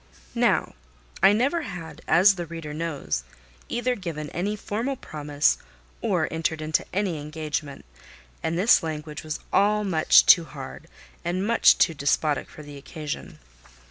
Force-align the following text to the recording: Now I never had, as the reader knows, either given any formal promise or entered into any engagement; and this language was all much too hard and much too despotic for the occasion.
Now 0.33 0.73
I 1.21 1.31
never 1.31 1.61
had, 1.61 2.01
as 2.07 2.33
the 2.33 2.47
reader 2.47 2.73
knows, 2.73 3.23
either 3.69 3.93
given 3.93 4.31
any 4.31 4.55
formal 4.55 4.95
promise 4.95 5.59
or 6.01 6.27
entered 6.33 6.59
into 6.59 6.83
any 6.91 7.21
engagement; 7.21 7.85
and 8.41 8.57
this 8.57 8.81
language 8.81 9.21
was 9.21 9.39
all 9.53 9.83
much 9.83 10.25
too 10.25 10.45
hard 10.45 10.87
and 11.23 11.45
much 11.45 11.77
too 11.77 11.93
despotic 11.93 12.49
for 12.49 12.63
the 12.63 12.77
occasion. 12.77 13.37